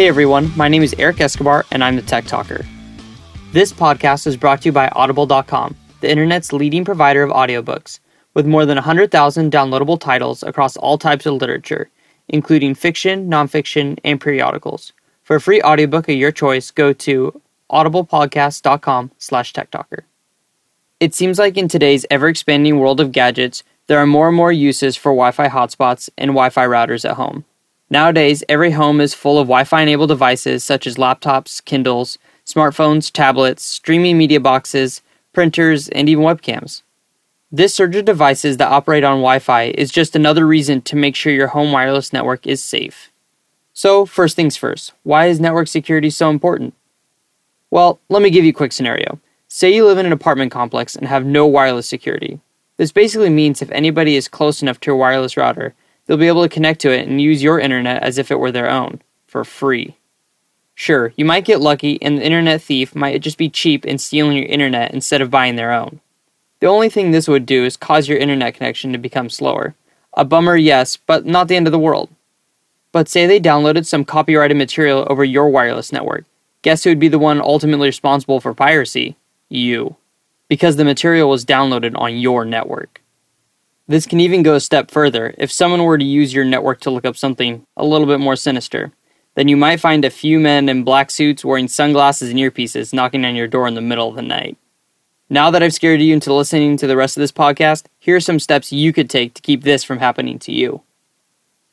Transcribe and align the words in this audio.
Hey 0.00 0.08
everyone, 0.08 0.50
my 0.56 0.66
name 0.66 0.82
is 0.82 0.94
Eric 0.96 1.20
Escobar 1.20 1.66
and 1.70 1.84
I'm 1.84 1.94
the 1.94 2.00
Tech 2.00 2.24
Talker. 2.24 2.64
This 3.52 3.70
podcast 3.70 4.26
is 4.26 4.34
brought 4.34 4.62
to 4.62 4.68
you 4.70 4.72
by 4.72 4.88
Audible.com, 4.88 5.76
the 6.00 6.10
internet's 6.10 6.54
leading 6.54 6.86
provider 6.86 7.22
of 7.22 7.30
audiobooks, 7.30 8.00
with 8.32 8.46
more 8.46 8.64
than 8.64 8.76
100,000 8.76 9.52
downloadable 9.52 10.00
titles 10.00 10.42
across 10.42 10.78
all 10.78 10.96
types 10.96 11.26
of 11.26 11.34
literature, 11.34 11.90
including 12.28 12.74
fiction, 12.74 13.28
nonfiction, 13.28 13.98
and 14.02 14.18
periodicals. 14.18 14.94
For 15.22 15.36
a 15.36 15.40
free 15.42 15.60
audiobook 15.60 16.08
of 16.08 16.16
your 16.16 16.32
choice, 16.32 16.70
go 16.70 16.94
to 16.94 17.38
audiblepodcast.com 17.70 19.10
slash 19.18 19.52
techtalker. 19.52 20.04
It 20.98 21.14
seems 21.14 21.38
like 21.38 21.58
in 21.58 21.68
today's 21.68 22.06
ever-expanding 22.10 22.78
world 22.78 23.00
of 23.00 23.12
gadgets, 23.12 23.64
there 23.86 23.98
are 23.98 24.06
more 24.06 24.28
and 24.28 24.36
more 24.38 24.50
uses 24.50 24.96
for 24.96 25.12
Wi-Fi 25.12 25.48
hotspots 25.48 26.08
and 26.16 26.30
Wi-Fi 26.30 26.66
routers 26.66 27.04
at 27.04 27.16
home. 27.16 27.44
Nowadays, 27.90 28.44
every 28.48 28.70
home 28.70 29.00
is 29.00 29.14
full 29.14 29.38
of 29.38 29.48
Wi 29.48 29.64
Fi 29.64 29.82
enabled 29.82 30.10
devices 30.10 30.62
such 30.62 30.86
as 30.86 30.96
laptops, 30.96 31.64
Kindles, 31.64 32.18
smartphones, 32.46 33.10
tablets, 33.10 33.64
streaming 33.64 34.16
media 34.16 34.38
boxes, 34.38 35.02
printers, 35.32 35.88
and 35.88 36.08
even 36.08 36.24
webcams. 36.24 36.82
This 37.50 37.74
surge 37.74 37.96
of 37.96 38.04
devices 38.04 38.58
that 38.58 38.70
operate 38.70 39.02
on 39.02 39.18
Wi 39.18 39.40
Fi 39.40 39.72
is 39.76 39.90
just 39.90 40.14
another 40.14 40.46
reason 40.46 40.82
to 40.82 40.94
make 40.94 41.16
sure 41.16 41.32
your 41.32 41.48
home 41.48 41.72
wireless 41.72 42.12
network 42.12 42.46
is 42.46 42.62
safe. 42.62 43.10
So, 43.72 44.06
first 44.06 44.36
things 44.36 44.56
first, 44.56 44.92
why 45.02 45.26
is 45.26 45.40
network 45.40 45.66
security 45.66 46.10
so 46.10 46.30
important? 46.30 46.74
Well, 47.72 47.98
let 48.08 48.22
me 48.22 48.30
give 48.30 48.44
you 48.44 48.50
a 48.50 48.54
quick 48.54 48.72
scenario. 48.72 49.18
Say 49.48 49.74
you 49.74 49.84
live 49.84 49.98
in 49.98 50.06
an 50.06 50.12
apartment 50.12 50.52
complex 50.52 50.94
and 50.94 51.08
have 51.08 51.26
no 51.26 51.44
wireless 51.44 51.88
security. 51.88 52.38
This 52.76 52.92
basically 52.92 53.30
means 53.30 53.60
if 53.60 53.70
anybody 53.72 54.14
is 54.14 54.28
close 54.28 54.62
enough 54.62 54.78
to 54.80 54.90
your 54.90 54.96
wireless 54.96 55.36
router, 55.36 55.74
they'll 56.10 56.16
be 56.16 56.26
able 56.26 56.42
to 56.42 56.48
connect 56.48 56.80
to 56.80 56.90
it 56.90 57.06
and 57.06 57.22
use 57.22 57.40
your 57.40 57.60
internet 57.60 58.02
as 58.02 58.18
if 58.18 58.32
it 58.32 58.40
were 58.40 58.50
their 58.50 58.68
own, 58.68 59.00
for 59.28 59.44
free. 59.44 59.94
Sure, 60.74 61.12
you 61.16 61.24
might 61.24 61.44
get 61.44 61.60
lucky 61.60 62.02
and 62.02 62.18
the 62.18 62.24
internet 62.24 62.60
thief 62.60 62.96
might 62.96 63.22
just 63.22 63.38
be 63.38 63.48
cheap 63.48 63.86
in 63.86 63.96
stealing 63.96 64.36
your 64.36 64.46
internet 64.46 64.92
instead 64.92 65.20
of 65.20 65.30
buying 65.30 65.54
their 65.54 65.70
own. 65.70 66.00
The 66.58 66.66
only 66.66 66.88
thing 66.88 67.12
this 67.12 67.28
would 67.28 67.46
do 67.46 67.64
is 67.64 67.76
cause 67.76 68.08
your 68.08 68.18
internet 68.18 68.54
connection 68.54 68.90
to 68.90 68.98
become 68.98 69.30
slower. 69.30 69.76
A 70.14 70.24
bummer, 70.24 70.56
yes, 70.56 70.96
but 70.96 71.26
not 71.26 71.46
the 71.46 71.54
end 71.54 71.68
of 71.68 71.72
the 71.72 71.78
world. 71.78 72.10
But 72.90 73.08
say 73.08 73.28
they 73.28 73.38
downloaded 73.38 73.86
some 73.86 74.04
copyrighted 74.04 74.56
material 74.56 75.06
over 75.08 75.22
your 75.22 75.48
wireless 75.48 75.92
network. 75.92 76.24
Guess 76.62 76.82
who 76.82 76.90
would 76.90 76.98
be 76.98 77.06
the 77.06 77.20
one 77.20 77.40
ultimately 77.40 77.86
responsible 77.86 78.40
for 78.40 78.52
piracy? 78.52 79.14
You. 79.48 79.94
Because 80.48 80.74
the 80.74 80.84
material 80.84 81.30
was 81.30 81.44
downloaded 81.44 81.96
on 81.96 82.18
your 82.18 82.44
network. 82.44 82.99
This 83.90 84.06
can 84.06 84.20
even 84.20 84.44
go 84.44 84.54
a 84.54 84.60
step 84.60 84.88
further. 84.88 85.34
If 85.36 85.50
someone 85.50 85.82
were 85.82 85.98
to 85.98 86.04
use 86.04 86.32
your 86.32 86.44
network 86.44 86.78
to 86.82 86.92
look 86.92 87.04
up 87.04 87.16
something 87.16 87.66
a 87.76 87.84
little 87.84 88.06
bit 88.06 88.20
more 88.20 88.36
sinister, 88.36 88.92
then 89.34 89.48
you 89.48 89.56
might 89.56 89.80
find 89.80 90.04
a 90.04 90.10
few 90.10 90.38
men 90.38 90.68
in 90.68 90.84
black 90.84 91.10
suits 91.10 91.44
wearing 91.44 91.66
sunglasses 91.66 92.30
and 92.30 92.38
earpieces 92.38 92.92
knocking 92.94 93.24
on 93.24 93.34
your 93.34 93.48
door 93.48 93.66
in 93.66 93.74
the 93.74 93.80
middle 93.80 94.08
of 94.08 94.14
the 94.14 94.22
night. 94.22 94.56
Now 95.28 95.50
that 95.50 95.60
I've 95.60 95.74
scared 95.74 96.00
you 96.00 96.14
into 96.14 96.32
listening 96.32 96.76
to 96.76 96.86
the 96.86 96.96
rest 96.96 97.16
of 97.16 97.20
this 97.20 97.32
podcast, 97.32 97.86
here 97.98 98.14
are 98.14 98.20
some 98.20 98.38
steps 98.38 98.72
you 98.72 98.92
could 98.92 99.10
take 99.10 99.34
to 99.34 99.42
keep 99.42 99.64
this 99.64 99.82
from 99.82 99.98
happening 99.98 100.38
to 100.38 100.52
you. 100.52 100.82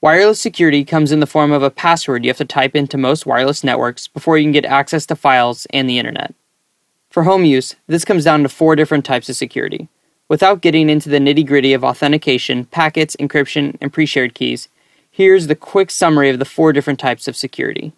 Wireless 0.00 0.40
security 0.40 0.84
comes 0.84 1.10
in 1.10 1.18
the 1.18 1.26
form 1.26 1.50
of 1.50 1.64
a 1.64 1.68
password 1.68 2.24
you 2.24 2.30
have 2.30 2.36
to 2.36 2.44
type 2.44 2.76
into 2.76 2.96
most 2.96 3.26
wireless 3.26 3.64
networks 3.64 4.06
before 4.06 4.38
you 4.38 4.44
can 4.44 4.52
get 4.52 4.66
access 4.66 5.04
to 5.06 5.16
files 5.16 5.66
and 5.70 5.90
the 5.90 5.98
internet. 5.98 6.32
For 7.10 7.24
home 7.24 7.44
use, 7.44 7.74
this 7.88 8.04
comes 8.04 8.22
down 8.22 8.44
to 8.44 8.48
four 8.48 8.76
different 8.76 9.04
types 9.04 9.28
of 9.28 9.34
security. 9.34 9.88
Without 10.34 10.62
getting 10.62 10.90
into 10.90 11.08
the 11.08 11.20
nitty 11.20 11.46
gritty 11.46 11.74
of 11.74 11.84
authentication, 11.84 12.64
packets, 12.64 13.14
encryption, 13.20 13.76
and 13.80 13.92
pre 13.92 14.04
shared 14.04 14.34
keys, 14.34 14.68
here's 15.08 15.46
the 15.46 15.54
quick 15.54 15.92
summary 15.92 16.28
of 16.28 16.40
the 16.40 16.44
four 16.44 16.72
different 16.72 16.98
types 16.98 17.28
of 17.28 17.36
security 17.36 17.92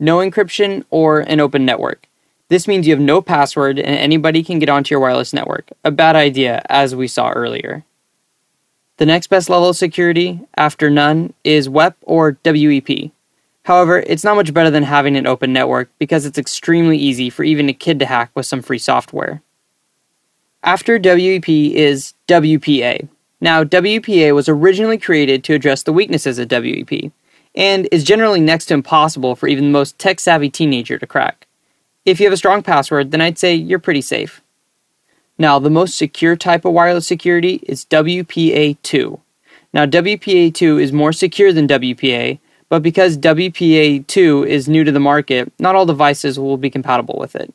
no 0.00 0.18
encryption 0.18 0.84
or 0.90 1.20
an 1.20 1.38
open 1.38 1.64
network. 1.64 2.08
This 2.48 2.66
means 2.66 2.88
you 2.88 2.92
have 2.92 3.00
no 3.00 3.22
password 3.22 3.78
and 3.78 3.96
anybody 3.96 4.42
can 4.42 4.58
get 4.58 4.68
onto 4.68 4.92
your 4.92 4.98
wireless 4.98 5.32
network. 5.32 5.70
A 5.84 5.92
bad 5.92 6.16
idea, 6.16 6.60
as 6.68 6.96
we 6.96 7.06
saw 7.06 7.30
earlier. 7.30 7.84
The 8.96 9.06
next 9.06 9.28
best 9.28 9.48
level 9.48 9.68
of 9.68 9.76
security, 9.76 10.40
after 10.56 10.90
none, 10.90 11.34
is 11.44 11.68
WEP 11.68 11.96
or 12.02 12.36
WEP. 12.44 13.12
However, 13.62 14.00
it's 14.08 14.24
not 14.24 14.34
much 14.34 14.52
better 14.52 14.70
than 14.70 14.82
having 14.82 15.14
an 15.14 15.28
open 15.28 15.52
network 15.52 15.88
because 16.00 16.26
it's 16.26 16.36
extremely 16.36 16.98
easy 16.98 17.30
for 17.30 17.44
even 17.44 17.68
a 17.68 17.72
kid 17.72 18.00
to 18.00 18.06
hack 18.06 18.32
with 18.34 18.44
some 18.44 18.60
free 18.60 18.78
software. 18.78 19.40
After 20.64 20.98
WEP 20.98 21.46
is 21.46 22.14
WPA. 22.26 23.06
Now, 23.38 23.64
WPA 23.64 24.34
was 24.34 24.48
originally 24.48 24.96
created 24.96 25.44
to 25.44 25.52
address 25.52 25.82
the 25.82 25.92
weaknesses 25.92 26.38
of 26.38 26.50
WEP, 26.50 27.12
and 27.54 27.86
is 27.92 28.02
generally 28.02 28.40
next 28.40 28.66
to 28.66 28.74
impossible 28.74 29.36
for 29.36 29.46
even 29.46 29.64
the 29.64 29.70
most 29.70 29.98
tech 29.98 30.18
savvy 30.18 30.48
teenager 30.48 30.98
to 30.98 31.06
crack. 31.06 31.46
If 32.06 32.18
you 32.18 32.24
have 32.24 32.32
a 32.32 32.38
strong 32.38 32.62
password, 32.62 33.10
then 33.10 33.20
I'd 33.20 33.36
say 33.36 33.54
you're 33.54 33.78
pretty 33.78 34.00
safe. 34.00 34.40
Now, 35.36 35.58
the 35.58 35.68
most 35.68 35.98
secure 35.98 36.34
type 36.34 36.64
of 36.64 36.72
wireless 36.72 37.06
security 37.06 37.60
is 37.64 37.84
WPA2. 37.84 39.20
Now, 39.74 39.84
WPA2 39.84 40.80
is 40.80 40.94
more 40.94 41.12
secure 41.12 41.52
than 41.52 41.68
WPA, 41.68 42.38
but 42.70 42.82
because 42.82 43.18
WPA2 43.18 44.46
is 44.46 44.66
new 44.66 44.82
to 44.82 44.92
the 44.92 44.98
market, 44.98 45.52
not 45.58 45.74
all 45.74 45.84
devices 45.84 46.38
will 46.38 46.56
be 46.56 46.70
compatible 46.70 47.18
with 47.18 47.36
it. 47.36 47.52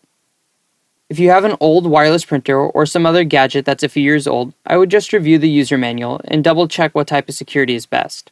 If 1.09 1.18
you 1.18 1.31
have 1.31 1.44
an 1.44 1.58
old 1.59 1.88
wireless 1.88 2.24
printer 2.24 2.59
or 2.59 2.86
some 2.86 3.08
other 3.08 3.24
gadget 3.24 3.66
that's 3.66 3.81
a 3.81 3.90
few 3.90 4.03
years 4.03 4.28
old, 4.28 4.53
I 4.68 4.78
would 4.78 4.92
just 4.92 5.12
review 5.12 5.40
the 5.40 5.50
user 5.50 5.75
manual 5.75 6.22
and 6.25 6.44
double 6.44 6.68
check 6.68 6.94
what 6.94 7.08
type 7.08 7.28
of 7.28 7.34
security 7.34 7.74
is 7.74 7.88
best. 7.88 8.31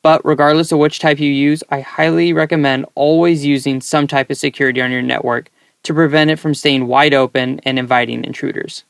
But 0.00 0.24
regardless 0.24 0.72
of 0.72 0.78
which 0.78 0.98
type 0.98 1.20
you 1.20 1.30
use, 1.30 1.62
I 1.68 1.82
highly 1.82 2.32
recommend 2.32 2.86
always 2.94 3.44
using 3.44 3.82
some 3.82 4.06
type 4.06 4.30
of 4.30 4.38
security 4.38 4.80
on 4.80 4.90
your 4.90 5.02
network 5.02 5.50
to 5.82 5.92
prevent 5.92 6.30
it 6.30 6.38
from 6.38 6.54
staying 6.54 6.86
wide 6.86 7.12
open 7.12 7.60
and 7.64 7.78
inviting 7.78 8.24
intruders. 8.24 8.84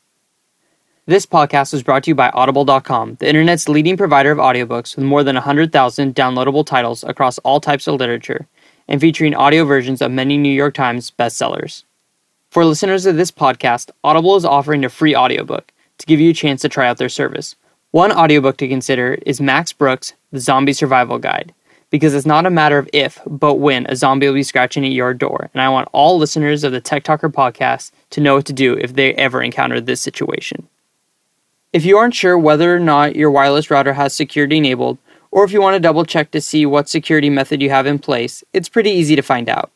This 1.05 1.25
podcast 1.25 1.73
was 1.73 1.83
brought 1.83 2.03
to 2.03 2.11
you 2.11 2.15
by 2.15 2.29
Audible.com, 2.29 3.15
the 3.15 3.27
internet's 3.27 3.67
leading 3.67 3.97
provider 3.97 4.31
of 4.31 4.37
audiobooks 4.37 4.95
with 4.95 5.03
more 5.03 5.25
than 5.25 5.35
100,000 5.35 6.15
downloadable 6.15 6.65
titles 6.65 7.03
across 7.03 7.39
all 7.39 7.59
types 7.59 7.87
of 7.87 7.95
literature 7.95 8.47
and 8.87 9.01
featuring 9.01 9.35
audio 9.35 9.65
versions 9.65 10.01
of 10.01 10.11
many 10.11 10.37
New 10.37 10.47
York 10.47 10.73
Times 10.73 11.11
bestsellers. 11.11 11.83
For 12.57 12.65
listeners 12.65 13.05
of 13.05 13.17
this 13.17 13.29
podcast, 13.29 13.91
Audible 14.03 14.35
is 14.35 14.43
offering 14.43 14.83
a 14.83 14.89
free 14.89 15.15
audiobook 15.15 15.71
to 15.99 16.05
give 16.07 16.19
you 16.19 16.31
a 16.31 16.33
chance 16.33 16.63
to 16.63 16.69
try 16.69 16.87
out 16.87 16.97
their 16.97 17.07
service. 17.07 17.55
One 17.91 18.11
audiobook 18.11 18.57
to 18.57 18.67
consider 18.67 19.19
is 19.27 19.39
Max 19.39 19.71
Brooks' 19.71 20.13
The 20.31 20.39
Zombie 20.39 20.73
Survival 20.73 21.19
Guide, 21.19 21.53
because 21.91 22.15
it's 22.15 22.25
not 22.25 22.47
a 22.47 22.49
matter 22.49 22.79
of 22.79 22.89
if, 22.91 23.19
but 23.27 23.59
when 23.59 23.85
a 23.85 23.95
zombie 23.95 24.25
will 24.25 24.33
be 24.33 24.41
scratching 24.41 24.83
at 24.83 24.91
your 24.91 25.13
door, 25.13 25.51
and 25.53 25.61
I 25.61 25.69
want 25.69 25.87
all 25.91 26.17
listeners 26.17 26.63
of 26.63 26.71
the 26.71 26.81
Tech 26.81 27.03
Talker 27.03 27.29
podcast 27.29 27.91
to 28.09 28.21
know 28.21 28.33
what 28.33 28.47
to 28.47 28.53
do 28.53 28.73
if 28.73 28.95
they 28.95 29.13
ever 29.13 29.43
encounter 29.43 29.79
this 29.79 30.01
situation. 30.01 30.67
If 31.73 31.85
you 31.85 31.99
aren't 31.99 32.15
sure 32.15 32.39
whether 32.39 32.75
or 32.75 32.79
not 32.79 33.15
your 33.15 33.29
wireless 33.29 33.69
router 33.69 33.93
has 33.93 34.15
security 34.15 34.57
enabled, 34.57 34.97
or 35.29 35.43
if 35.43 35.51
you 35.51 35.61
want 35.61 35.75
to 35.75 35.79
double 35.79 36.05
check 36.05 36.31
to 36.31 36.41
see 36.41 36.65
what 36.65 36.89
security 36.89 37.29
method 37.29 37.61
you 37.61 37.69
have 37.69 37.85
in 37.85 37.99
place, 37.99 38.43
it's 38.51 38.67
pretty 38.67 38.89
easy 38.89 39.15
to 39.15 39.21
find 39.21 39.47
out. 39.47 39.71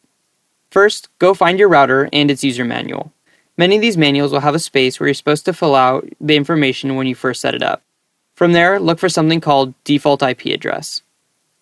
First, 0.71 1.09
go 1.19 1.33
find 1.33 1.59
your 1.59 1.67
router 1.67 2.09
and 2.13 2.31
its 2.31 2.43
user 2.43 2.63
manual. 2.63 3.11
Many 3.57 3.75
of 3.75 3.81
these 3.81 3.97
manuals 3.97 4.31
will 4.31 4.39
have 4.39 4.55
a 4.55 4.59
space 4.59 4.99
where 4.99 5.07
you're 5.07 5.13
supposed 5.13 5.43
to 5.45 5.53
fill 5.53 5.75
out 5.75 6.07
the 6.19 6.37
information 6.37 6.95
when 6.95 7.07
you 7.07 7.13
first 7.13 7.41
set 7.41 7.53
it 7.53 7.61
up. 7.61 7.83
From 8.33 8.53
there, 8.53 8.79
look 8.79 8.97
for 8.97 9.09
something 9.09 9.41
called 9.41 9.73
default 9.83 10.23
IP 10.23 10.45
address. 10.45 11.01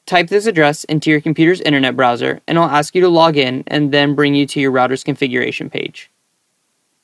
Type 0.05 0.27
this 0.27 0.45
address 0.45 0.83
into 0.85 1.09
your 1.09 1.21
computer's 1.21 1.59
internet 1.61 1.95
browser 1.95 2.39
and 2.47 2.57
it'll 2.57 2.69
ask 2.69 2.93
you 2.93 3.01
to 3.01 3.09
log 3.09 3.35
in 3.35 3.63
and 3.67 3.91
then 3.91 4.15
bring 4.15 4.35
you 4.35 4.45
to 4.45 4.59
your 4.59 4.71
router's 4.71 5.03
configuration 5.03 5.69
page. 5.69 6.09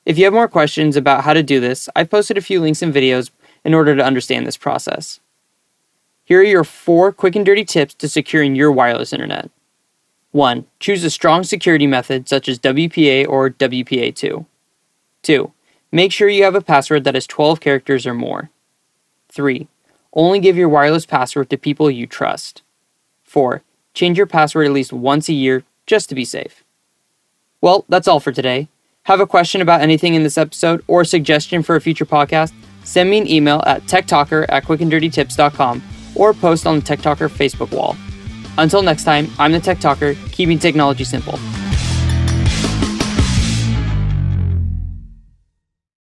If 0.06 0.20
you 0.20 0.26
have 0.26 0.34
more 0.34 0.48
questions 0.48 0.96
about 0.96 1.24
how 1.24 1.34
to 1.34 1.42
do 1.42 1.60
this, 1.60 1.90
I've 1.96 2.12
posted 2.12 2.38
a 2.38 2.42
few 2.42 2.62
links 2.62 2.84
and 2.84 2.94
videos 2.94 3.32
in 3.64 3.74
order 3.74 3.96
to 3.96 4.06
understand 4.06 4.46
this 4.46 4.58
process. 4.58 5.20
Here 6.24 6.40
are 6.40 6.44
your 6.44 6.64
four 6.64 7.12
quick 7.12 7.36
and 7.36 7.46
dirty 7.46 7.66
tips 7.66 7.96
to 7.96 8.08
securing 8.08 8.56
your 8.56 8.72
wireless 8.72 9.12
internet. 9.12 9.50
1. 10.36 10.66
Choose 10.82 11.04
a 11.06 11.10
strong 11.10 11.46
security 11.46 11.88
method 11.88 12.28
such 12.28 12.50
as 12.50 12.60
WPA 12.60 13.26
or 13.26 13.50
WPA2. 13.52 14.46
2. 15.24 15.52
Make 15.94 16.12
sure 16.12 16.28
you 16.28 16.44
have 16.44 16.56
a 16.56 16.62
password 16.62 17.06
that 17.06 17.16
is 17.16 17.26
12 17.26 17.62
characters 17.62 18.06
or 18.06 18.14
more. 18.14 18.50
3. 19.30 19.70
Only 20.12 20.42
give 20.42 20.58
your 20.58 20.68
wireless 20.68 21.06
password 21.06 21.50
to 21.50 21.58
people 21.58 21.90
you 21.90 22.06
trust. 22.06 22.64
4. 23.24 23.64
Change 23.94 24.18
your 24.18 24.28
password 24.28 24.66
at 24.66 24.74
least 24.74 24.92
once 24.92 25.30
a 25.30 25.34
year 25.34 25.64
just 25.86 26.10
to 26.10 26.16
be 26.16 26.26
safe. 26.26 26.66
Well, 27.62 27.86
that's 27.88 28.08
all 28.08 28.20
for 28.20 28.34
today. 28.34 28.68
Have 29.04 29.22
a 29.22 29.28
question 29.28 29.62
about 29.62 29.80
anything 29.80 30.16
in 30.16 30.24
this 30.24 30.38
episode 30.38 30.84
or 30.88 31.02
a 31.02 31.06
suggestion 31.06 31.64
for 31.64 31.78
a 31.78 31.82
future 31.82 32.06
podcast? 32.06 32.52
Send 32.84 33.10
me 33.10 33.20
an 33.20 33.30
email 33.30 33.64
at 33.66 33.84
techtalker 33.84 34.46
at 34.50 34.66
quickanddirtytips.com 34.66 35.82
or 36.16 36.34
post 36.34 36.68
on 36.68 36.76
the 36.76 36.86
Tech 36.86 37.00
Talker 37.00 37.30
Facebook 37.30 37.72
wall. 37.72 37.96
Until 38.58 38.82
next 38.82 39.04
time, 39.04 39.28
I'm 39.38 39.52
the 39.52 39.60
Tech 39.60 39.80
Talker, 39.80 40.16
keeping 40.32 40.60
technology 40.60 41.04
simple. 41.04 41.38